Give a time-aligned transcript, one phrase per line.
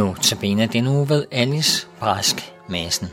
[0.00, 3.08] Nu tabiner den uge ved Alice Brask Madsen.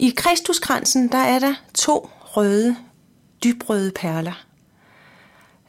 [0.00, 2.76] I Kristuskransen, der er der to røde,
[3.44, 4.44] dybrøde perler.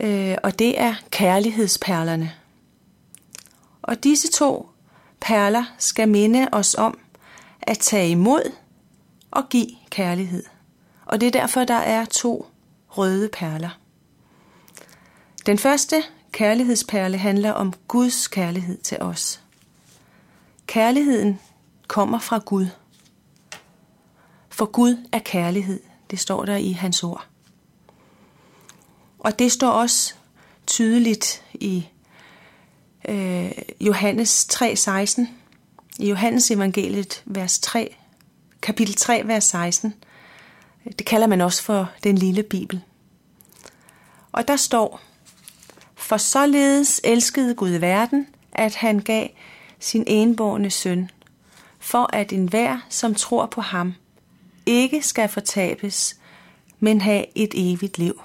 [0.00, 2.32] Øh, og det er kærlighedsperlerne.
[3.82, 4.68] Og disse to
[5.20, 6.98] perler skal minde os om
[7.62, 8.52] at tage imod
[9.30, 10.44] og give kærlighed.
[11.06, 12.46] Og det er derfor, der er to
[12.88, 13.78] røde perler.
[15.46, 19.42] Den første kærlighedsperle handler om Guds kærlighed til os.
[20.66, 21.40] Kærligheden
[21.86, 22.66] kommer fra Gud.
[24.48, 27.26] For Gud er kærlighed, det står der i hans ord.
[29.18, 30.14] Og det står også
[30.66, 31.88] tydeligt i
[33.08, 35.41] øh, Johannes 3:16.
[35.98, 37.96] I Johannes evangeliet, vers 3,
[38.62, 39.94] kapitel 3, vers 16.
[40.98, 42.80] Det kalder man også for den lille bibel.
[44.32, 45.00] Og der står,
[45.94, 49.28] For således elskede Gud verden, at han gav
[49.80, 51.10] sin enborne søn,
[51.78, 53.94] for at enhver, som tror på ham,
[54.66, 56.16] ikke skal fortabes,
[56.80, 58.22] men have et evigt liv.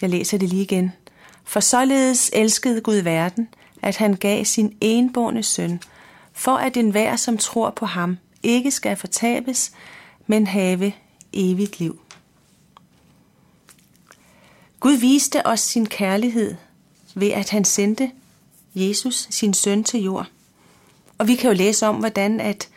[0.00, 0.92] Jeg læser det lige igen.
[1.44, 3.48] For således elskede Gud verden,
[3.82, 5.80] at han gav sin enborne søn,
[6.32, 9.72] for at enhver, som tror på ham, ikke skal fortabes,
[10.26, 10.92] men have
[11.32, 12.00] evigt liv.
[14.80, 16.54] Gud viste os sin kærlighed
[17.14, 18.10] ved, at han sendte
[18.74, 20.26] Jesus, sin søn, til jord.
[21.18, 22.68] Og vi kan jo læse om, hvordan at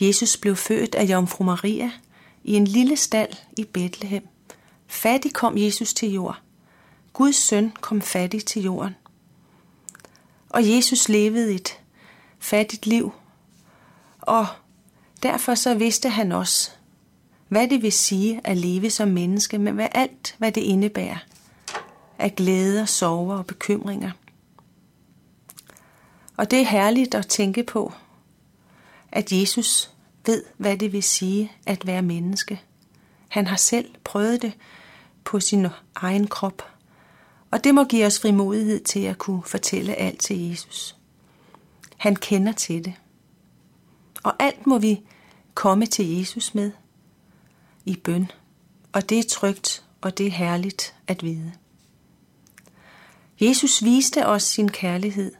[0.00, 1.90] Jesus blev født af Jomfru Maria
[2.44, 4.28] i en lille stald i Bethlehem.
[4.86, 6.38] Fattig kom Jesus til jord.
[7.12, 8.94] Guds søn kom fattig til jorden.
[10.48, 11.78] Og Jesus levede et
[12.38, 13.12] fattigt liv.
[14.20, 14.46] Og
[15.22, 16.70] derfor så vidste han også,
[17.48, 21.18] hvad det vil sige at leve som menneske, men hvad alt, hvad det indebærer
[22.18, 24.10] af glæder, sorger og bekymringer.
[26.36, 27.92] Og det er herligt at tænke på,
[29.12, 29.90] at Jesus
[30.26, 32.60] ved, hvad det vil sige at være menneske.
[33.28, 34.52] Han har selv prøvet det
[35.24, 36.62] på sin egen krop.
[37.50, 40.95] Og det må give os frimodighed til at kunne fortælle alt til Jesus.
[41.96, 42.94] Han kender til det.
[44.22, 45.00] Og alt må vi
[45.54, 46.72] komme til Jesus med
[47.84, 48.30] i bøn.
[48.92, 51.52] Og det er trygt, og det er herligt at vide.
[53.40, 55.32] Jesus viste os sin kærlighed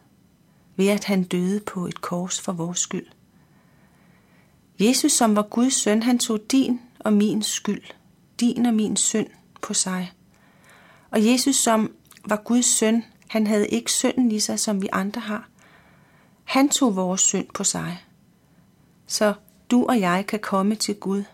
[0.77, 3.07] ved at han døde på et kors for vores skyld.
[4.81, 7.83] Jesus, som var Guds søn, han tog din og min skyld,
[8.41, 9.27] din og min synd
[9.63, 10.13] på sig.
[11.11, 11.93] Og Jesus, som
[12.25, 15.49] var Guds søn, han havde ikke synden i sig, som vi andre har.
[16.47, 18.05] Han tog vores synd på sig,
[19.07, 19.35] så
[19.71, 21.25] du og jeg kan komme til Gud.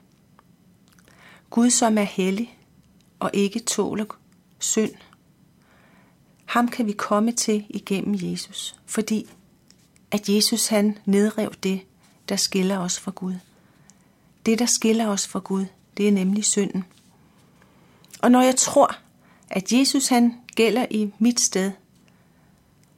[1.50, 2.58] Gud, som er hellig
[3.18, 4.04] og ikke tåler
[4.58, 4.92] synd.
[6.44, 9.30] Ham kan vi komme til igennem Jesus, fordi
[10.10, 11.80] at Jesus han nedrev det,
[12.28, 13.34] der skiller os fra Gud.
[14.46, 15.64] Det, der skiller os fra Gud,
[15.96, 16.84] det er nemlig synden.
[18.22, 18.96] Og når jeg tror,
[19.50, 21.72] at Jesus han gælder i mit sted,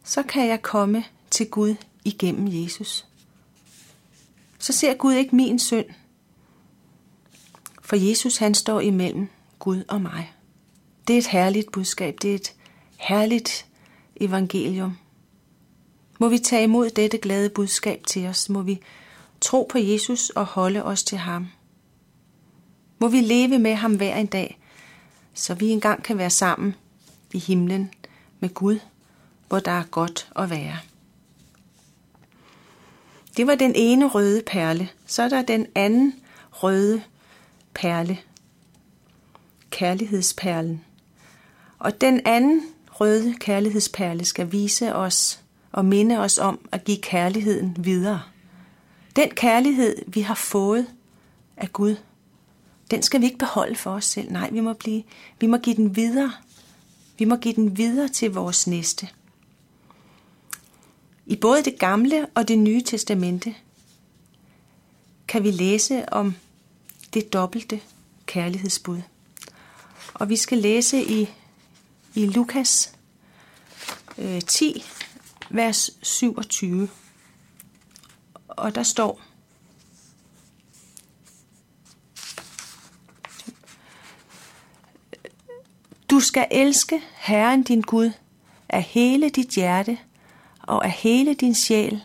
[0.04, 1.74] så kan jeg komme til Gud
[2.04, 3.06] igennem Jesus.
[4.58, 5.86] Så ser Gud ikke min synd,
[7.82, 9.28] for Jesus han står imellem
[9.58, 10.32] Gud og mig.
[11.08, 12.54] Det er et herligt budskab, det er et
[12.96, 13.66] herligt
[14.16, 14.96] evangelium.
[16.20, 18.80] Må vi tage imod dette glade budskab til os, må vi
[19.40, 21.46] tro på Jesus og holde os til ham.
[22.98, 24.58] Må vi leve med ham hver en dag,
[25.34, 26.74] så vi engang kan være sammen
[27.32, 27.90] i himlen
[28.40, 28.78] med Gud,
[29.48, 30.78] hvor der er godt at være.
[33.36, 34.88] Det var den ene røde perle.
[35.06, 36.14] Så er der den anden
[36.50, 37.02] røde
[37.74, 38.18] perle.
[39.70, 40.84] Kærlighedsperlen.
[41.78, 45.40] Og den anden røde kærlighedsperle skal vise os
[45.72, 48.22] og minde os om at give kærligheden videre.
[49.16, 50.86] Den kærlighed, vi har fået
[51.56, 51.96] af Gud,
[52.90, 54.32] den skal vi ikke beholde for os selv.
[54.32, 55.02] Nej, vi må, blive,
[55.40, 56.32] vi må give den videre.
[57.18, 59.08] Vi må give den videre til vores næste.
[61.26, 63.54] I både det gamle og det nye testamente
[65.28, 66.34] kan vi læse om
[67.14, 67.80] det dobbelte
[68.26, 69.00] kærlighedsbud.
[70.14, 71.28] Og vi skal læse i,
[72.14, 72.92] i Lukas
[74.18, 74.84] øh, 10,
[75.50, 76.88] vers 27.
[78.48, 79.20] Og der står,
[86.10, 88.10] Du skal elske Herren din Gud
[88.68, 89.98] af hele dit hjerte
[90.66, 92.02] og af hele din sjæl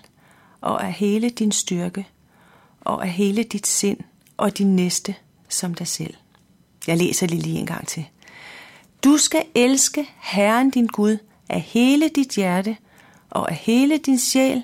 [0.62, 2.08] og af hele din styrke
[2.82, 3.98] og af hele dit sind
[4.38, 5.16] og din næste
[5.50, 6.14] som dig selv.
[6.88, 8.06] Jeg læser det lige en gang til.
[9.04, 11.18] Du skal elske Herren din Gud
[11.50, 12.78] af hele dit hjerte
[13.30, 14.64] og af hele din sjæl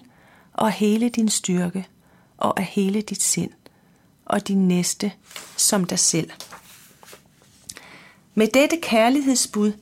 [0.53, 1.87] og af hele din styrke
[2.37, 3.51] og af hele dit sind
[4.25, 5.11] og din næste
[5.57, 6.29] som dig selv.
[8.33, 9.73] Med dette kærlighedsbud,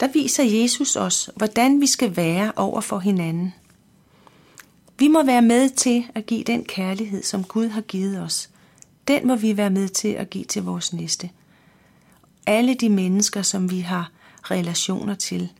[0.00, 3.54] der viser Jesus os, hvordan vi skal være over for hinanden.
[4.98, 8.50] Vi må være med til at give den kærlighed, som Gud har givet os.
[9.08, 11.30] Den må vi være med til at give til vores næste.
[12.46, 14.10] Alle de mennesker, som vi har
[14.42, 15.52] relationer til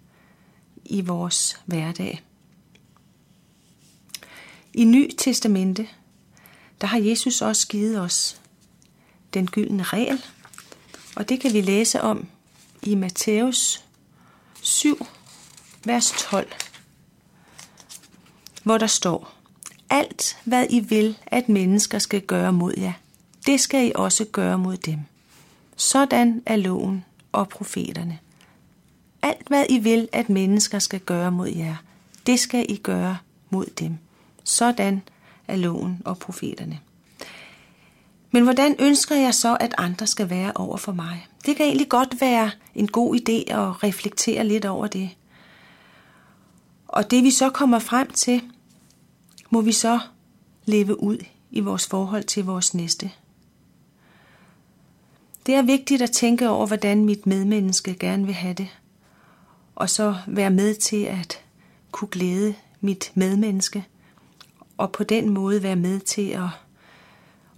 [0.84, 2.22] i vores hverdag.
[4.74, 5.88] I Ny Testamente,
[6.80, 8.40] der har Jesus også givet os
[9.34, 10.24] den gyldne regel,
[11.16, 12.26] og det kan vi læse om
[12.82, 13.84] i Matthæus
[14.62, 15.06] 7,
[15.84, 16.48] vers 12,
[18.62, 19.34] hvor der står,
[19.90, 22.92] Alt hvad I vil, at mennesker skal gøre mod jer,
[23.46, 24.98] det skal I også gøre mod dem.
[25.76, 28.18] Sådan er loven og profeterne.
[29.22, 31.76] Alt hvad I vil, at mennesker skal gøre mod jer,
[32.26, 33.18] det skal I gøre
[33.50, 33.98] mod dem.
[34.44, 35.02] Sådan
[35.48, 36.80] er loven og profeterne.
[38.30, 41.26] Men hvordan ønsker jeg så, at andre skal være over for mig?
[41.46, 45.10] Det kan egentlig godt være en god idé at reflektere lidt over det.
[46.88, 48.42] Og det vi så kommer frem til,
[49.50, 50.00] må vi så
[50.64, 51.18] leve ud
[51.50, 53.10] i vores forhold til vores næste.
[55.46, 58.68] Det er vigtigt at tænke over, hvordan mit medmenneske gerne vil have det,
[59.74, 61.44] og så være med til at
[61.90, 63.86] kunne glæde mit medmenneske,
[64.76, 66.48] og på den måde være med til at,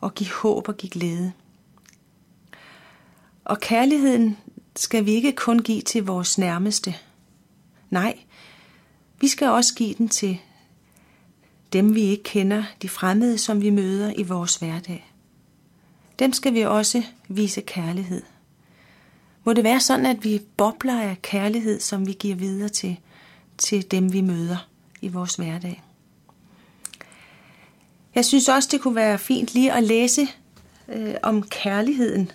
[0.02, 1.32] og give håb og give glæde.
[3.44, 4.38] Og kærligheden
[4.76, 6.94] skal vi ikke kun give til vores nærmeste.
[7.90, 8.19] Nej,
[9.20, 10.38] vi skal også give den til
[11.72, 15.12] dem, vi ikke kender, de fremmede, som vi møder i vores hverdag.
[16.19, 18.22] Dem skal vi også vise kærlighed.
[19.44, 22.96] Må det være sådan, at vi bobler af kærlighed, som vi giver videre til,
[23.58, 24.69] til dem, vi møder
[25.00, 25.82] i vores hverdag.
[28.14, 30.29] Jeg synes også, det kunne være fint lige at læse
[30.88, 32.32] øh, om kærligheden.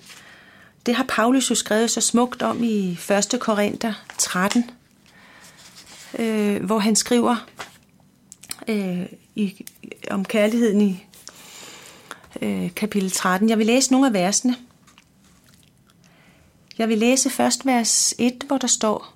[0.85, 2.99] Det har Paulus jo skrevet så smukt om i
[3.33, 3.37] 1.
[3.39, 4.71] Korinther 13,
[6.19, 7.47] øh, hvor han skriver
[8.67, 9.65] øh, i,
[10.11, 11.05] om kærligheden i
[12.41, 13.49] øh, kapitel 13.
[13.49, 14.55] Jeg vil læse nogle af versene.
[16.77, 19.13] Jeg vil læse først vers 1, hvor der står,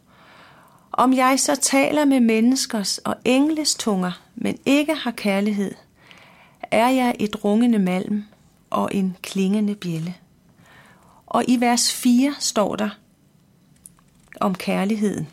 [0.92, 5.74] Om jeg så taler med menneskers og engles tunger, men ikke har kærlighed,
[6.72, 8.24] er jeg et rungende malm
[8.70, 10.16] og en klingende bjælle.
[11.26, 12.90] Og i vers 4 står der
[14.42, 15.28] om kærligheden.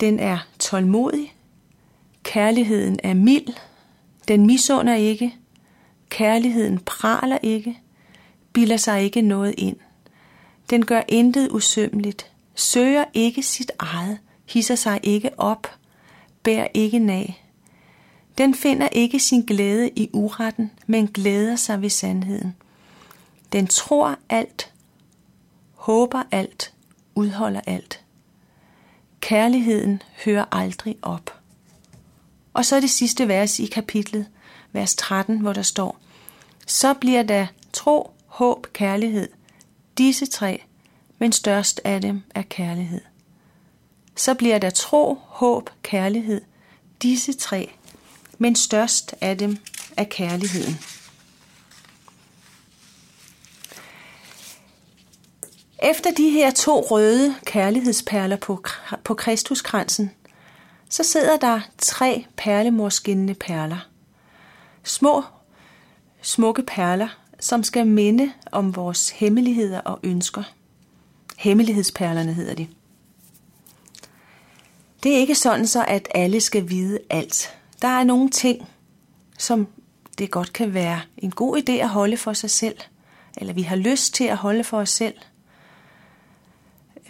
[0.00, 1.34] Den er tålmodig,
[2.22, 3.54] kærligheden er mild,
[4.28, 5.34] den misunder ikke,
[6.08, 7.78] kærligheden praler ikke,
[8.52, 9.76] bilder sig ikke noget ind.
[10.70, 15.66] Den gør intet usømmeligt, søger ikke sit eget, hisser sig ikke op,
[16.42, 17.49] bær ikke nag.
[18.40, 22.56] Den finder ikke sin glæde i uretten, men glæder sig ved sandheden.
[23.52, 24.72] Den tror alt,
[25.74, 26.74] håber alt,
[27.14, 28.04] udholder alt.
[29.20, 31.38] Kærligheden hører aldrig op.
[32.54, 34.26] Og så er det sidste vers i kapitlet,
[34.72, 35.98] vers 13, hvor der står,
[36.66, 39.28] Så bliver der tro, håb, kærlighed,
[39.98, 40.62] disse tre,
[41.18, 43.00] men størst af dem er kærlighed.
[44.16, 46.40] Så bliver der tro, håb, kærlighed,
[47.02, 47.70] disse tre,
[48.42, 49.56] men størst af dem
[49.96, 50.78] er kærligheden.
[55.82, 58.64] Efter de her to røde kærlighedsperler på,
[59.04, 60.10] på Kristuskransen,
[60.88, 63.88] så sidder der tre perlemorskinnende perler.
[64.84, 65.22] Små,
[66.22, 67.08] smukke perler,
[67.40, 70.42] som skal minde om vores hemmeligheder og ønsker.
[71.38, 72.68] Hemmelighedsperlerne hedder de.
[75.02, 77.59] Det er ikke sådan så, at alle skal vide alt.
[77.82, 78.68] Der er nogle ting,
[79.38, 79.68] som
[80.18, 82.76] det godt kan være en god idé at holde for sig selv,
[83.36, 85.14] eller vi har lyst til at holde for os selv.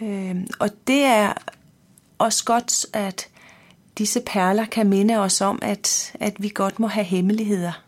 [0.01, 1.33] Øh, og det er
[2.17, 3.29] også godt, at
[3.97, 7.83] disse perler kan minde os om, at, at vi godt må have hemmeligheder.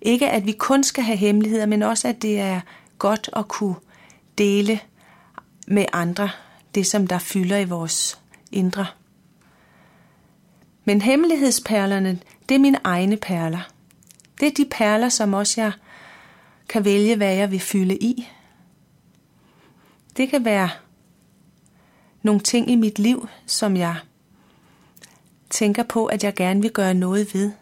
[0.00, 2.60] Ikke at vi kun skal have hemmeligheder, men også at det er
[2.98, 3.76] godt at kunne
[4.38, 4.80] dele
[5.66, 6.30] med andre
[6.74, 8.20] det, som der fylder i vores
[8.52, 8.86] indre.
[10.88, 13.70] Men hemmelighedsperlerne, det er mine egne perler.
[14.40, 15.72] Det er de perler, som også jeg
[16.68, 18.28] kan vælge, hvad jeg vil fylde i.
[20.16, 20.70] Det kan være
[22.22, 23.96] nogle ting i mit liv, som jeg
[25.50, 27.52] tænker på, at jeg gerne vil gøre noget ved.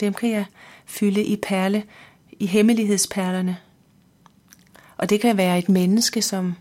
[0.00, 0.44] Dem kan jeg
[0.86, 1.84] fylde i perle,
[2.32, 3.56] i hemmelighedsperlerne.
[4.96, 6.54] Og det kan være et menneske, som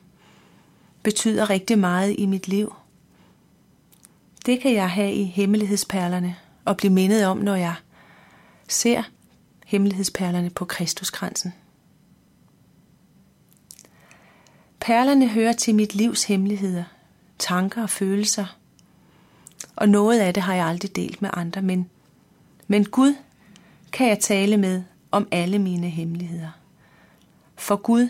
[1.03, 2.73] betyder rigtig meget i mit liv.
[4.45, 7.75] Det kan jeg have i hemmelighedsperlerne og blive mindet om, når jeg
[8.67, 9.03] ser
[9.65, 11.53] hemmelighedsperlerne på Kristuskransen.
[14.79, 16.83] Perlerne hører til mit livs hemmeligheder,
[17.39, 18.57] tanker og følelser,
[19.75, 21.89] og noget af det har jeg aldrig delt med andre, men,
[22.67, 23.15] men Gud
[23.91, 26.49] kan jeg tale med om alle mine hemmeligheder.
[27.55, 28.09] For Gud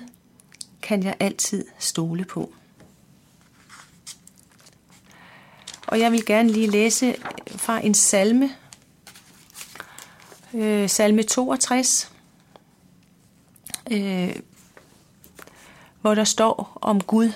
[0.81, 2.53] kan jeg altid stole på.
[5.91, 7.15] Og jeg vil gerne lige læse øh,
[7.47, 8.49] fra en salme,
[10.53, 12.11] øh, salme 62,
[13.91, 14.35] øh,
[16.01, 17.31] hvor der står om Gud,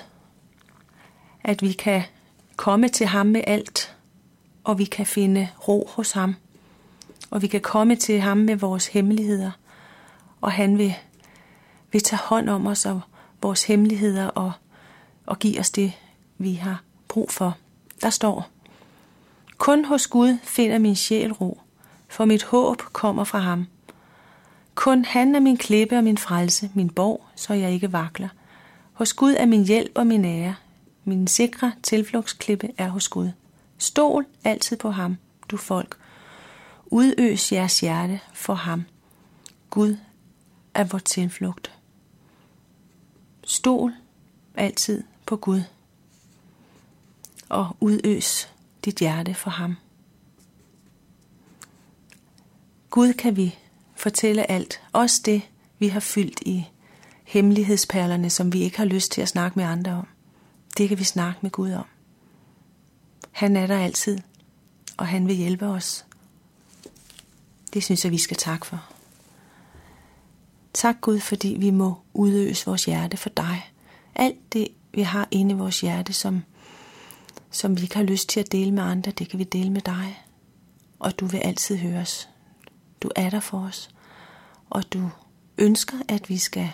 [1.44, 2.02] at vi kan
[2.56, 3.96] komme til ham med alt,
[4.64, 6.34] og vi kan finde ro hos ham,
[7.30, 9.50] og vi kan komme til ham med vores hemmeligheder,
[10.40, 10.94] og han vil,
[11.92, 13.00] vil tage hånd om os og
[13.42, 14.52] vores hemmeligheder og,
[15.26, 15.92] og give os det,
[16.38, 17.56] vi har brug for.
[18.02, 18.48] Der står,
[19.58, 21.60] kun hos Gud finder min sjæl ro,
[22.08, 23.66] for mit håb kommer fra ham.
[24.74, 28.28] Kun han er min klippe og min frelse, min borg, så jeg ikke vakler.
[28.92, 30.54] Hos Gud er min hjælp og min ære.
[31.04, 33.30] Min sikre tilflugtsklippe er hos Gud.
[33.78, 35.16] Stol altid på ham,
[35.50, 35.96] du folk.
[36.86, 38.84] Udøs jeres hjerte for ham.
[39.70, 39.96] Gud
[40.74, 41.72] er vor tilflugt.
[43.44, 43.92] Stol
[44.54, 45.62] altid på Gud.
[47.48, 48.52] Og udøs
[48.84, 49.76] dit hjerte for ham.
[52.90, 53.58] Gud kan vi
[53.96, 55.42] fortælle alt, også det,
[55.78, 56.66] vi har fyldt i
[57.24, 60.06] hemmelighedsperlerne, som vi ikke har lyst til at snakke med andre om.
[60.78, 61.84] Det kan vi snakke med Gud om.
[63.30, 64.18] Han er der altid,
[64.96, 66.06] og han vil hjælpe os.
[67.74, 68.84] Det synes jeg, vi skal takke for.
[70.72, 73.70] Tak Gud, fordi vi må udøse vores hjerte for dig.
[74.14, 76.42] Alt det, vi har inde i vores hjerte, som
[77.56, 79.80] som vi ikke har lyst til at dele med andre, det kan vi dele med
[79.80, 80.24] dig.
[80.98, 82.28] Og du vil altid høre os.
[83.02, 83.90] Du er der for os.
[84.70, 85.10] Og du
[85.58, 86.72] ønsker, at vi skal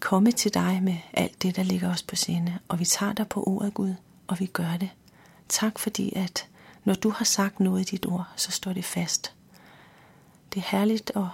[0.00, 2.58] komme til dig med alt det, der ligger os på sinde.
[2.68, 3.94] Og vi tager dig på ordet, Gud,
[4.26, 4.90] og vi gør det.
[5.48, 6.48] Tak fordi, at
[6.84, 9.32] når du har sagt noget i dit ord, så står det fast.
[10.54, 11.26] Det er herligt at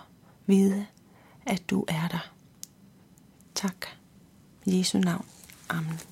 [0.46, 0.86] vide,
[1.46, 2.30] at du er der.
[3.54, 3.86] Tak.
[4.64, 5.26] I Jesu navn.
[5.68, 6.11] Amen.